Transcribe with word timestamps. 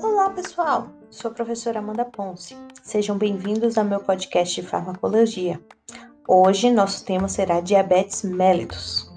Olá, 0.00 0.30
pessoal! 0.30 0.88
Sou 1.10 1.30
a 1.30 1.34
professora 1.34 1.80
Amanda 1.80 2.06
Ponce. 2.06 2.56
Sejam 2.82 3.18
bem-vindos 3.18 3.76
ao 3.76 3.84
meu 3.84 4.00
podcast 4.00 4.58
de 4.58 4.66
farmacologia. 4.66 5.60
Hoje, 6.26 6.70
nosso 6.70 7.04
tema 7.04 7.28
será 7.28 7.60
diabetes 7.60 8.22
mellitus. 8.22 9.12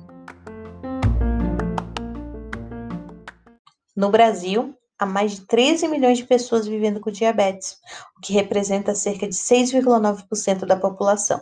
No 3.96 4.10
Brasil, 4.10 4.76
há 5.00 5.06
mais 5.06 5.32
de 5.32 5.42
13 5.48 5.88
milhões 5.88 6.18
de 6.18 6.26
pessoas 6.26 6.68
vivendo 6.68 7.00
com 7.00 7.10
diabetes, 7.10 7.78
o 8.18 8.22
que 8.22 8.34
representa 8.34 8.94
cerca 8.94 9.26
de 9.26 9.36
6,9% 9.36 10.66
da 10.66 10.76
população. 10.76 11.42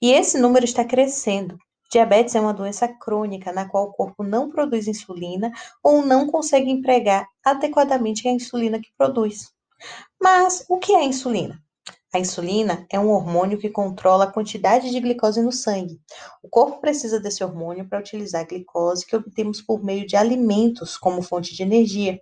E 0.00 0.12
esse 0.12 0.38
número 0.38 0.64
está 0.64 0.84
crescendo. 0.84 1.58
Diabetes 1.90 2.34
é 2.34 2.40
uma 2.40 2.54
doença 2.54 2.88
crônica 2.88 3.52
na 3.52 3.68
qual 3.68 3.84
o 3.84 3.92
corpo 3.92 4.22
não 4.22 4.50
produz 4.50 4.88
insulina 4.88 5.52
ou 5.82 6.04
não 6.04 6.26
consegue 6.26 6.70
empregar 6.70 7.28
adequadamente 7.44 8.26
a 8.26 8.32
insulina 8.32 8.80
que 8.80 8.90
produz. 8.96 9.52
Mas 10.20 10.64
o 10.68 10.78
que 10.78 10.92
é 10.92 10.98
a 10.98 11.04
insulina? 11.04 11.62
A 12.14 12.18
insulina 12.20 12.86
é 12.92 12.98
um 12.98 13.10
hormônio 13.10 13.58
que 13.58 13.68
controla 13.68 14.24
a 14.24 14.30
quantidade 14.30 14.88
de 14.88 15.00
glicose 15.00 15.42
no 15.42 15.50
sangue. 15.50 16.00
O 16.44 16.48
corpo 16.48 16.80
precisa 16.80 17.18
desse 17.18 17.42
hormônio 17.42 17.88
para 17.88 17.98
utilizar 17.98 18.42
a 18.42 18.46
glicose 18.46 19.04
que 19.04 19.16
obtemos 19.16 19.60
por 19.60 19.82
meio 19.82 20.06
de 20.06 20.16
alimentos 20.16 20.96
como 20.96 21.22
fonte 21.22 21.56
de 21.56 21.64
energia. 21.64 22.20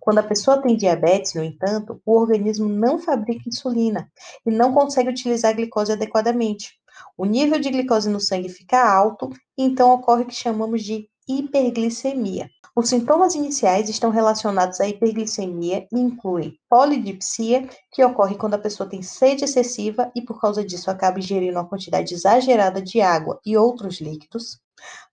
Quando 0.00 0.20
a 0.20 0.22
pessoa 0.22 0.62
tem 0.62 0.74
diabetes, 0.74 1.34
no 1.34 1.44
entanto, 1.44 2.00
o 2.04 2.18
organismo 2.18 2.66
não 2.66 2.98
fabrica 2.98 3.46
insulina 3.46 4.10
e 4.46 4.50
não 4.50 4.72
consegue 4.72 5.10
utilizar 5.10 5.50
a 5.50 5.54
glicose 5.54 5.92
adequadamente. 5.92 6.79
O 7.16 7.24
nível 7.24 7.60
de 7.60 7.70
glicose 7.70 8.08
no 8.08 8.20
sangue 8.20 8.48
fica 8.48 8.82
alto 8.82 9.30
então 9.56 9.92
ocorre 9.92 10.22
o 10.22 10.26
que 10.26 10.34
chamamos 10.34 10.82
de 10.82 11.08
hiperglicemia. 11.28 12.48
Os 12.74 12.88
sintomas 12.88 13.34
iniciais 13.34 13.88
estão 13.88 14.10
relacionados 14.10 14.80
à 14.80 14.88
hiperglicemia 14.88 15.86
e 15.92 15.98
incluem 15.98 16.58
polidipsia, 16.68 17.68
que 17.92 18.04
ocorre 18.04 18.36
quando 18.36 18.54
a 18.54 18.58
pessoa 18.58 18.88
tem 18.88 19.02
sede 19.02 19.44
excessiva 19.44 20.10
e 20.14 20.22
por 20.22 20.40
causa 20.40 20.64
disso 20.64 20.90
acaba 20.90 21.18
ingerindo 21.18 21.58
uma 21.58 21.68
quantidade 21.68 22.14
exagerada 22.14 22.80
de 22.80 23.00
água 23.00 23.40
e 23.44 23.56
outros 23.56 24.00
líquidos. 24.00 24.60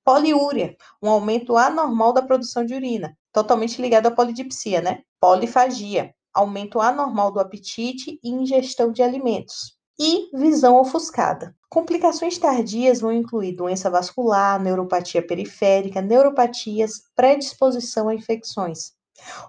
Poliúria, 0.04 0.78
um 1.02 1.10
aumento 1.10 1.58
anormal 1.58 2.14
da 2.14 2.22
produção 2.22 2.66
de 2.66 2.74
urina, 2.74 3.18
totalmente 3.34 3.82
ligado 3.82 4.08
à 4.08 4.12
polidipsia, 4.12 4.82
né? 4.82 5.02
Polifagia, 5.20 6.14
aumento 6.34 6.80
anormal 6.80 7.32
do 7.32 7.40
apetite 7.40 8.20
e 8.24 8.30
ingestão 8.30 8.92
de 8.92 9.02
alimentos. 9.02 9.77
E 10.00 10.30
visão 10.34 10.80
ofuscada. 10.80 11.56
Complicações 11.70 12.38
tardias 12.38 13.02
vão 13.02 13.12
incluir 13.12 13.54
doença 13.54 13.90
vascular, 13.90 14.62
neuropatia 14.62 15.26
periférica, 15.26 16.02
neuropatias, 16.02 17.02
predisposição 17.16 18.08
a 18.08 18.14
infecções. 18.14 18.92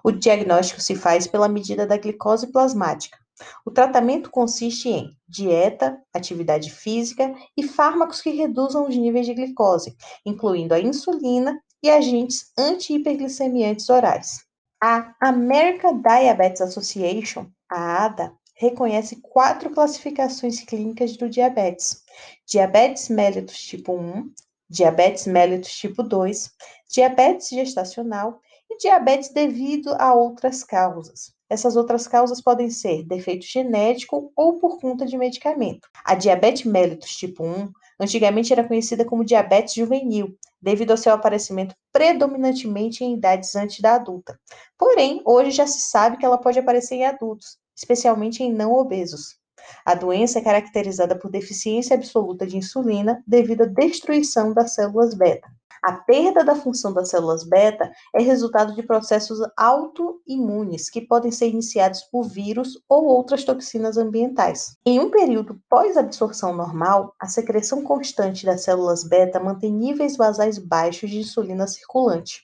O 0.03 0.11
diagnóstico 0.11 0.81
se 0.81 0.95
faz 0.95 1.27
pela 1.27 1.47
medida 1.47 1.85
da 1.85 1.97
glicose 1.97 2.51
plasmática. 2.51 3.17
O 3.65 3.71
tratamento 3.71 4.29
consiste 4.29 4.89
em 4.89 5.15
dieta, 5.27 5.97
atividade 6.13 6.71
física 6.71 7.33
e 7.55 7.63
fármacos 7.63 8.21
que 8.21 8.31
reduzam 8.31 8.87
os 8.87 8.95
níveis 8.95 9.25
de 9.25 9.33
glicose, 9.33 9.95
incluindo 10.25 10.73
a 10.73 10.79
insulina 10.79 11.61
e 11.81 11.89
agentes 11.89 12.51
anti-hiperglicemiantes 12.57 13.89
orais. 13.89 14.43
A 14.81 15.13
American 15.21 16.01
Diabetes 16.01 16.61
Association, 16.61 17.47
a 17.69 18.05
ADA, 18.05 18.33
reconhece 18.59 19.15
quatro 19.21 19.69
classificações 19.69 20.59
clínicas 20.59 21.15
do 21.15 21.29
diabetes: 21.29 22.03
diabetes 22.45 23.07
mellitus 23.07 23.57
tipo 23.57 23.93
1, 23.93 24.29
diabetes 24.69 25.25
mellitus 25.25 25.71
tipo 25.71 26.03
2, 26.03 26.51
diabetes 26.93 27.47
gestacional 27.47 28.41
e 28.69 28.77
diabetes 28.77 29.29
devido 29.29 29.95
a 29.97 30.13
outras 30.13 30.63
causas. 30.63 31.33
Essas 31.49 31.75
outras 31.75 32.05
causas 32.05 32.41
podem 32.41 32.69
ser 32.69 33.03
defeito 33.07 33.45
genético 33.45 34.31
ou 34.35 34.59
por 34.59 34.77
conta 34.79 35.05
de 35.05 35.17
medicamento. 35.17 35.87
A 36.03 36.13
diabetes 36.13 36.65
mellitus 36.65 37.15
tipo 37.15 37.43
1 37.43 37.71
antigamente 37.99 38.51
era 38.53 38.67
conhecida 38.67 39.05
como 39.05 39.25
diabetes 39.25 39.73
juvenil, 39.73 40.37
devido 40.61 40.91
ao 40.91 40.97
seu 40.97 41.13
aparecimento 41.13 41.73
predominantemente 41.91 43.03
em 43.03 43.13
idades 43.15 43.55
antes 43.55 43.79
da 43.79 43.95
adulta. 43.95 44.37
Porém, 44.77 45.21
hoje 45.25 45.51
já 45.51 45.65
se 45.65 45.79
sabe 45.79 46.17
que 46.17 46.25
ela 46.25 46.37
pode 46.37 46.59
aparecer 46.59 46.95
em 46.95 47.05
adultos, 47.05 47.57
especialmente 47.79 48.43
em 48.43 48.53
não 48.53 48.73
obesos. 48.73 49.39
A 49.85 49.95
doença 49.95 50.39
é 50.39 50.41
caracterizada 50.41 51.17
por 51.17 51.31
deficiência 51.31 51.95
absoluta 51.95 52.45
de 52.45 52.57
insulina 52.57 53.23
devido 53.25 53.63
à 53.63 53.65
destruição 53.65 54.53
das 54.53 54.73
células 54.73 55.13
beta. 55.13 55.47
A 55.81 55.93
perda 55.93 56.43
da 56.43 56.55
função 56.55 56.91
das 56.91 57.09
células 57.09 57.45
beta 57.45 57.89
é 58.13 58.21
resultado 58.21 58.75
de 58.75 58.83
processos 58.83 59.39
autoimunes 59.55 60.89
que 60.89 60.99
podem 60.99 61.31
ser 61.31 61.47
iniciados 61.47 62.01
por 62.01 62.23
vírus 62.23 62.77
ou 62.89 63.05
outras 63.05 63.45
toxinas 63.45 63.95
ambientais. 63.95 64.75
Em 64.85 64.99
um 64.99 65.09
período 65.09 65.57
pós-absorção 65.69 66.53
normal, 66.53 67.15
a 67.17 67.27
secreção 67.27 67.81
constante 67.81 68.45
das 68.45 68.63
células 68.63 69.05
beta 69.05 69.39
mantém 69.39 69.71
níveis 69.71 70.17
basais 70.17 70.57
baixos 70.57 71.09
de 71.09 71.19
insulina 71.19 71.65
circulante. 71.65 72.43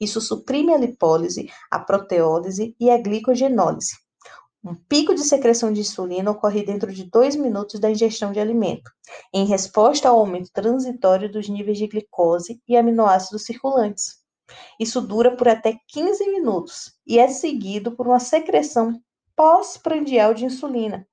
Isso 0.00 0.20
suprime 0.20 0.72
a 0.72 0.78
lipólise, 0.78 1.50
a 1.68 1.80
proteólise 1.80 2.76
e 2.78 2.88
a 2.88 2.98
glicogenólise. 2.98 4.05
Um 4.68 4.74
pico 4.74 5.14
de 5.14 5.22
secreção 5.22 5.72
de 5.72 5.78
insulina 5.78 6.28
ocorre 6.28 6.64
dentro 6.64 6.92
de 6.92 7.04
dois 7.04 7.36
minutos 7.36 7.78
da 7.78 7.88
ingestão 7.88 8.32
de 8.32 8.40
alimento, 8.40 8.90
em 9.32 9.46
resposta 9.46 10.08
ao 10.08 10.18
aumento 10.18 10.50
transitório 10.52 11.30
dos 11.30 11.48
níveis 11.48 11.78
de 11.78 11.86
glicose 11.86 12.60
e 12.66 12.76
aminoácidos 12.76 13.44
circulantes. 13.44 14.16
Isso 14.80 15.00
dura 15.00 15.36
por 15.36 15.46
até 15.46 15.78
15 15.86 16.28
minutos 16.32 16.92
e 17.06 17.16
é 17.16 17.28
seguido 17.28 17.92
por 17.92 18.08
uma 18.08 18.18
secreção 18.18 19.00
pós-prandial 19.36 20.34
de 20.34 20.46
insulina. 20.46 21.06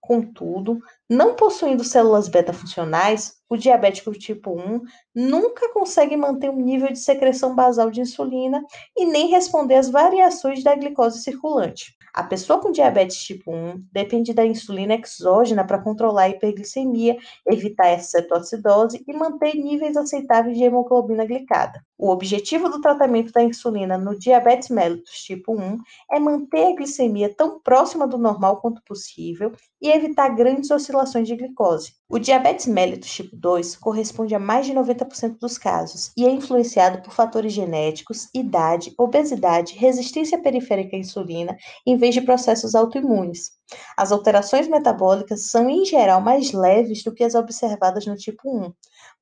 Contudo, 0.00 0.78
não 1.06 1.34
possuindo 1.34 1.84
células 1.84 2.26
beta 2.26 2.54
funcionais, 2.54 3.34
o 3.50 3.56
diabético 3.58 4.12
tipo 4.12 4.50
1 4.50 4.80
nunca 5.14 5.70
consegue 5.74 6.16
manter 6.16 6.48
um 6.48 6.56
nível 6.56 6.88
de 6.88 6.98
secreção 6.98 7.54
basal 7.54 7.90
de 7.90 8.00
insulina 8.00 8.64
e 8.96 9.04
nem 9.04 9.28
responder 9.28 9.74
às 9.74 9.90
variações 9.90 10.64
da 10.64 10.74
glicose 10.74 11.22
circulante. 11.22 11.94
A 12.14 12.22
pessoa 12.22 12.60
com 12.60 12.70
diabetes 12.70 13.16
tipo 13.24 13.50
1 13.52 13.88
depende 13.92 14.32
da 14.32 14.46
insulina 14.46 14.94
exógena 14.94 15.66
para 15.66 15.82
controlar 15.82 16.22
a 16.22 16.28
hiperglicemia, 16.28 17.16
evitar 17.44 17.92
a 17.92 17.98
cetoacidose 17.98 19.02
e 19.04 19.12
manter 19.12 19.54
níveis 19.54 19.96
aceitáveis 19.96 20.56
de 20.56 20.62
hemoglobina 20.62 21.26
glicada. 21.26 21.84
O 21.96 22.10
objetivo 22.10 22.68
do 22.68 22.80
tratamento 22.80 23.30
da 23.30 23.42
insulina 23.42 23.96
no 23.96 24.18
diabetes 24.18 24.68
mellitus 24.68 25.22
tipo 25.22 25.52
1 25.52 25.78
é 26.10 26.18
manter 26.18 26.72
a 26.72 26.74
glicemia 26.74 27.32
tão 27.32 27.60
próxima 27.60 28.06
do 28.06 28.18
normal 28.18 28.60
quanto 28.60 28.82
possível 28.84 29.52
e 29.80 29.90
evitar 29.90 30.30
grandes 30.30 30.72
oscilações 30.72 31.28
de 31.28 31.36
glicose. 31.36 31.92
O 32.08 32.18
diabetes 32.18 32.66
mellitus 32.66 33.10
tipo 33.10 33.36
2 33.36 33.76
corresponde 33.76 34.34
a 34.34 34.40
mais 34.40 34.66
de 34.66 34.74
90% 34.74 35.38
dos 35.38 35.56
casos 35.56 36.10
e 36.16 36.26
é 36.26 36.30
influenciado 36.30 37.00
por 37.00 37.12
fatores 37.12 37.52
genéticos, 37.52 38.28
idade, 38.34 38.92
obesidade, 38.98 39.74
resistência 39.74 40.40
periférica 40.42 40.96
à 40.96 40.98
insulina, 40.98 41.56
em 41.86 41.96
vez 41.96 42.12
de 42.12 42.22
processos 42.22 42.74
autoimunes. 42.74 43.52
As 43.96 44.10
alterações 44.10 44.66
metabólicas 44.66 45.48
são, 45.48 45.70
em 45.70 45.84
geral, 45.84 46.20
mais 46.20 46.52
leves 46.52 47.04
do 47.04 47.14
que 47.14 47.22
as 47.22 47.34
observadas 47.34 48.04
no 48.04 48.16
tipo 48.16 48.42
1, 48.48 48.72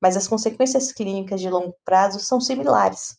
mas 0.03 0.17
as 0.17 0.27
consequências 0.27 0.91
clínicas 0.91 1.39
de 1.39 1.49
longo 1.49 1.73
prazo 1.85 2.19
são 2.19 2.41
similares. 2.41 3.17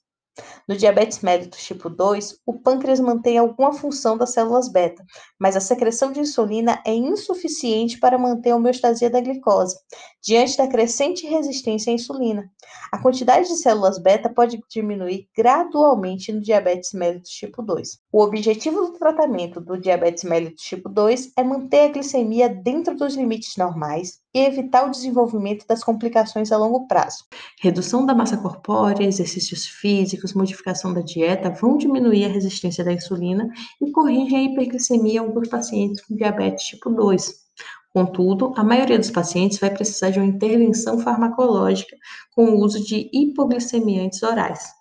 No 0.69 0.77
diabetes 0.77 1.21
mellitus 1.21 1.63
tipo 1.63 1.89
2, 1.89 2.41
o 2.45 2.59
pâncreas 2.59 3.01
mantém 3.01 3.39
alguma 3.39 3.73
função 3.73 4.19
das 4.19 4.35
células 4.35 4.69
beta, 4.69 5.03
mas 5.39 5.57
a 5.57 5.61
secreção 5.61 6.13
de 6.13 6.21
insulina 6.21 6.83
é 6.85 6.93
insuficiente 6.93 7.99
para 7.99 8.19
manter 8.19 8.51
a 8.51 8.57
homeostasia 8.57 9.09
da 9.09 9.21
glicose, 9.21 9.77
diante 10.23 10.59
da 10.59 10.67
crescente 10.67 11.27
resistência 11.27 11.91
à 11.91 11.95
insulina. 11.95 12.51
A 12.93 12.99
quantidade 12.99 13.49
de 13.49 13.57
células 13.57 13.99
beta 13.99 14.29
pode 14.29 14.61
diminuir 14.69 15.27
gradualmente 15.35 16.33
no 16.33 16.43
diabetes 16.43 16.93
mellitus 16.93 17.31
tipo 17.31 17.63
2. 17.63 17.99
O 18.13 18.21
objetivo 18.21 18.89
do 18.89 18.99
tratamento 18.99 19.59
do 19.59 19.81
diabetes 19.81 20.25
mellitus 20.25 20.65
tipo 20.65 20.91
2 20.91 21.33
é 21.35 21.43
manter 21.43 21.89
a 21.89 21.93
glicemia 21.93 22.49
dentro 22.49 22.95
dos 22.95 23.15
limites 23.15 23.57
normais 23.57 24.23
e 24.35 24.41
evitar 24.41 24.87
o 24.87 24.91
desenvolvimento 24.91 25.65
das 25.67 25.85
complicações 25.85 26.51
a 26.51 26.59
longo 26.59 26.87
prazo. 26.89 27.25
Redução 27.61 28.05
da 28.05 28.15
massa 28.15 28.37
corpórea, 28.37 29.07
exercícios 29.07 29.67
físicos, 29.67 30.35
modificação 30.35 30.93
da 30.93 31.01
dieta 31.01 31.51
vão 31.51 31.77
diminuir 31.77 32.25
a 32.25 32.29
resistência 32.29 32.85
da 32.85 32.93
insulina 32.93 33.49
e 33.81 33.91
corrigem 33.93 34.39
a 34.39 34.43
hiperglicemia 34.43 35.15
em 35.15 35.19
alguns 35.19 35.49
pacientes 35.49 36.05
com 36.05 36.17
diabetes 36.17 36.65
tipo 36.65 36.91
2. 36.91 37.45
Contudo, 37.93 38.53
a 38.57 38.65
maioria 38.65 38.99
dos 38.99 39.13
pacientes 39.13 39.61
vai 39.61 39.71
precisar 39.71 40.11
de 40.11 40.19
uma 40.19 40.27
intervenção 40.27 40.99
farmacológica 40.99 41.97
com 42.35 42.47
o 42.47 42.59
uso 42.59 42.85
de 42.85 43.09
hipoglicemiantes 43.13 44.21
orais. 44.25 44.73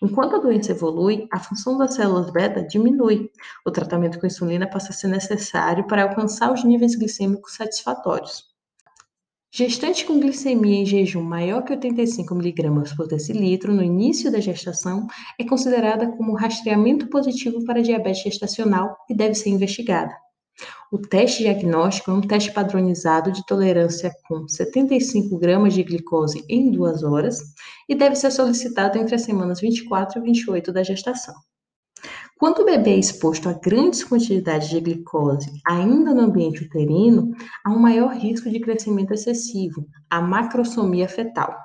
Enquanto 0.00 0.36
a 0.36 0.38
doença 0.38 0.70
evolui, 0.70 1.26
a 1.32 1.40
função 1.40 1.76
das 1.76 1.94
células 1.94 2.30
beta 2.30 2.62
diminui. 2.62 3.30
O 3.66 3.70
tratamento 3.72 4.20
com 4.20 4.26
insulina 4.26 4.68
passa 4.68 4.90
a 4.90 4.92
ser 4.92 5.08
necessário 5.08 5.86
para 5.88 6.04
alcançar 6.04 6.52
os 6.52 6.62
níveis 6.62 6.94
glicêmicos 6.94 7.54
satisfatórios. 7.54 8.51
Gestante 9.54 10.06
com 10.06 10.18
glicemia 10.18 10.76
em 10.76 10.86
jejum 10.86 11.20
maior 11.20 11.62
que 11.62 11.74
85 11.74 12.34
mg 12.34 12.96
por 12.96 13.06
decilitro 13.06 13.74
no 13.74 13.82
início 13.82 14.32
da 14.32 14.40
gestação 14.40 15.06
é 15.38 15.44
considerada 15.44 16.10
como 16.12 16.34
rastreamento 16.34 17.06
positivo 17.08 17.62
para 17.66 17.82
diabetes 17.82 18.22
gestacional 18.22 18.96
e 19.10 19.14
deve 19.14 19.34
ser 19.34 19.50
investigada. 19.50 20.16
O 20.90 20.96
teste 20.96 21.42
diagnóstico 21.42 22.10
é 22.10 22.14
um 22.14 22.22
teste 22.22 22.50
padronizado 22.50 23.30
de 23.30 23.44
tolerância 23.44 24.10
com 24.26 24.48
75 24.48 25.36
gramas 25.38 25.74
de 25.74 25.82
glicose 25.82 26.42
em 26.48 26.70
duas 26.70 27.02
horas 27.02 27.38
e 27.86 27.94
deve 27.94 28.16
ser 28.16 28.30
solicitado 28.30 28.96
entre 28.96 29.16
as 29.16 29.22
semanas 29.22 29.60
24 29.60 30.18
e 30.18 30.22
28 30.22 30.72
da 30.72 30.82
gestação. 30.82 31.34
Quando 32.42 32.62
o 32.62 32.64
bebê 32.64 32.94
é 32.94 32.98
exposto 32.98 33.48
a 33.48 33.52
grandes 33.52 34.02
quantidades 34.02 34.68
de 34.68 34.80
glicose 34.80 35.48
ainda 35.64 36.12
no 36.12 36.22
ambiente 36.22 36.64
uterino, 36.64 37.30
há 37.64 37.70
um 37.70 37.78
maior 37.78 38.16
risco 38.16 38.50
de 38.50 38.58
crescimento 38.58 39.14
excessivo, 39.14 39.86
a 40.10 40.20
macrosomia 40.20 41.08
fetal, 41.08 41.56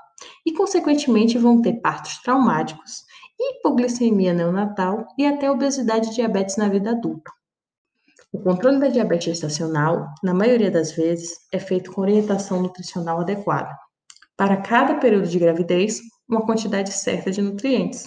e 0.45 0.53
consequentemente 0.53 1.35
vão 1.35 1.63
ter 1.63 1.81
partos 1.81 2.21
traumáticos, 2.21 3.01
hipoglicemia 3.39 4.35
neonatal 4.35 5.07
e 5.18 5.25
até 5.25 5.50
obesidade 5.50 6.09
e 6.09 6.13
diabetes 6.13 6.57
na 6.57 6.69
vida 6.69 6.91
adulta. 6.91 7.31
O 8.31 8.39
controle 8.39 8.80
da 8.80 8.89
diabetes 8.89 9.25
gestacional, 9.25 10.06
na 10.21 10.31
maioria 10.31 10.69
das 10.69 10.91
vezes, 10.91 11.39
é 11.51 11.57
feito 11.57 11.91
com 11.91 12.01
orientação 12.01 12.62
nutricional 12.62 13.21
adequada. 13.21 13.75
Para 14.38 14.57
cada 14.57 14.94
período 15.00 15.27
de 15.27 15.39
gravidez, 15.39 16.01
uma 16.30 16.45
quantidade 16.45 16.94
certa 16.94 17.31
de 17.31 17.41
nutrientes. 17.41 18.06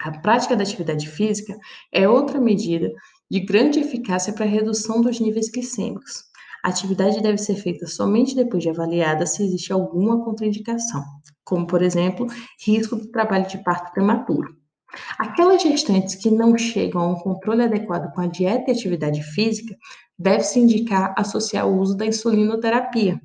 A 0.00 0.10
prática 0.10 0.54
da 0.54 0.62
atividade 0.62 1.08
física 1.08 1.56
é 1.92 2.08
outra 2.08 2.40
medida 2.40 2.92
de 3.30 3.40
grande 3.40 3.80
eficácia 3.80 4.32
para 4.32 4.44
a 4.44 4.48
redução 4.48 5.00
dos 5.00 5.18
níveis 5.18 5.50
glicêmicos. 5.50 6.24
A 6.62 6.68
atividade 6.68 7.22
deve 7.22 7.38
ser 7.38 7.56
feita 7.56 7.86
somente 7.86 8.34
depois 8.34 8.62
de 8.62 8.68
avaliada 8.68 9.24
se 9.24 9.42
existe 9.42 9.72
alguma 9.72 10.24
contraindicação, 10.24 11.02
como, 11.44 11.66
por 11.66 11.80
exemplo, 11.80 12.26
risco 12.64 12.96
do 12.96 13.10
trabalho 13.10 13.46
de 13.46 13.58
parto 13.58 13.92
prematuro. 13.92 14.56
Aquelas 15.18 15.62
gestantes 15.62 16.14
que 16.14 16.30
não 16.30 16.56
chegam 16.56 17.00
a 17.00 17.08
um 17.08 17.14
controle 17.14 17.62
adequado 17.62 18.12
com 18.12 18.20
a 18.20 18.26
dieta 18.26 18.70
e 18.70 18.72
atividade 18.72 19.22
física, 19.22 19.76
deve-se 20.18 20.58
indicar 20.58 21.14
associar 21.16 21.66
o 21.66 21.78
uso 21.78 21.96
da 21.96 22.06
insulinoterapia, 22.06 23.20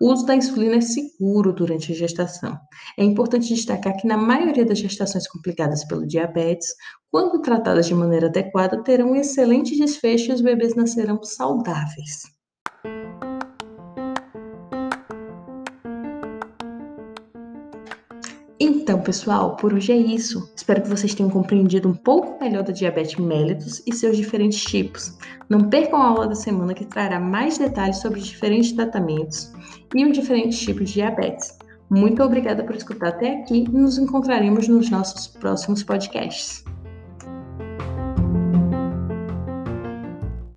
o 0.00 0.12
uso 0.12 0.26
da 0.26 0.34
insulina 0.34 0.76
é 0.76 0.80
seguro 0.80 1.52
durante 1.52 1.92
a 1.92 1.94
gestação. 1.94 2.58
É 2.98 3.04
importante 3.04 3.54
destacar 3.54 3.96
que, 3.96 4.06
na 4.06 4.16
maioria 4.16 4.64
das 4.64 4.78
gestações 4.78 5.28
complicadas 5.28 5.84
pelo 5.84 6.06
diabetes, 6.06 6.74
quando 7.10 7.42
tratadas 7.42 7.86
de 7.86 7.94
maneira 7.94 8.26
adequada, 8.26 8.82
terão 8.82 9.12
um 9.12 9.16
excelente 9.16 9.76
desfecho 9.76 10.30
e 10.30 10.34
os 10.34 10.40
bebês 10.40 10.74
nascerão 10.74 11.22
saudáveis. 11.22 12.35
Então, 18.58 19.02
pessoal, 19.02 19.54
por 19.56 19.74
hoje 19.74 19.92
é 19.92 19.96
isso. 19.96 20.50
Espero 20.56 20.80
que 20.80 20.88
vocês 20.88 21.14
tenham 21.14 21.30
compreendido 21.30 21.88
um 21.88 21.94
pouco 21.94 22.42
melhor 22.42 22.62
da 22.62 22.72
diabetes 22.72 23.16
mellitus 23.16 23.82
e 23.86 23.94
seus 23.94 24.16
diferentes 24.16 24.62
tipos. 24.64 25.16
Não 25.48 25.68
percam 25.68 26.00
a 26.00 26.08
aula 26.08 26.26
da 26.26 26.34
semana 26.34 26.72
que 26.72 26.86
trará 26.86 27.20
mais 27.20 27.58
detalhes 27.58 27.98
sobre 27.98 28.18
os 28.18 28.26
diferentes 28.26 28.72
tratamentos 28.72 29.52
e 29.94 30.06
os 30.06 30.16
diferentes 30.16 30.58
tipos 30.58 30.88
de 30.88 30.94
diabetes. 30.94 31.58
Muito 31.90 32.22
obrigada 32.22 32.64
por 32.64 32.74
escutar 32.74 33.08
até 33.08 33.40
aqui 33.40 33.64
e 33.64 33.68
nos 33.68 33.98
encontraremos 33.98 34.66
nos 34.68 34.88
nossos 34.88 35.26
próximos 35.26 35.82
podcasts. 35.82 36.64